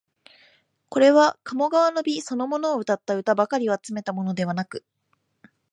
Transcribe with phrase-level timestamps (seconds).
[0.89, 4.83] これは鴨川の美そのものをうたった歌ばかりを集めたものではなく、